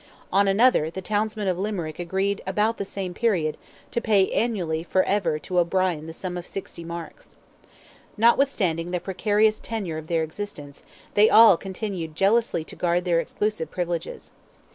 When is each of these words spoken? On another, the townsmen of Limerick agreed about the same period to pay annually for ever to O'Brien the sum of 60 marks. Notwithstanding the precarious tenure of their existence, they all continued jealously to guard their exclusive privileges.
On 0.33 0.47
another, 0.47 0.89
the 0.89 0.99
townsmen 0.99 1.47
of 1.47 1.59
Limerick 1.59 1.99
agreed 1.99 2.41
about 2.47 2.77
the 2.77 2.85
same 2.85 3.13
period 3.13 3.55
to 3.91 4.01
pay 4.01 4.31
annually 4.31 4.81
for 4.81 5.03
ever 5.03 5.37
to 5.37 5.59
O'Brien 5.59 6.07
the 6.07 6.11
sum 6.11 6.37
of 6.37 6.47
60 6.47 6.83
marks. 6.83 7.35
Notwithstanding 8.17 8.89
the 8.89 8.99
precarious 8.99 9.59
tenure 9.59 9.99
of 9.99 10.07
their 10.07 10.23
existence, 10.23 10.81
they 11.13 11.29
all 11.29 11.55
continued 11.55 12.15
jealously 12.15 12.63
to 12.63 12.75
guard 12.75 13.05
their 13.05 13.19
exclusive 13.19 13.69
privileges. 13.69 14.31